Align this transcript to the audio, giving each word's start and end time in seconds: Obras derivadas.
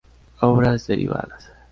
Obras 0.39 0.87
derivadas. 0.87 1.51